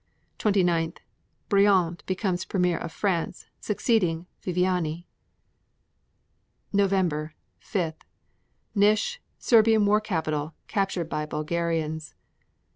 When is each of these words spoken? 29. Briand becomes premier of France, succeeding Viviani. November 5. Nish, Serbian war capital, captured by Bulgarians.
29. 0.39 0.95
Briand 1.47 2.03
becomes 2.07 2.43
premier 2.43 2.75
of 2.79 2.91
France, 2.91 3.45
succeeding 3.59 4.25
Viviani. 4.41 5.07
November 6.73 7.35
5. 7.59 7.93
Nish, 8.73 9.21
Serbian 9.37 9.85
war 9.85 10.01
capital, 10.01 10.55
captured 10.67 11.07
by 11.07 11.27
Bulgarians. 11.27 12.15